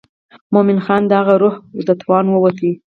[0.53, 2.69] مومن خان د هغې روح و د توانه ووته.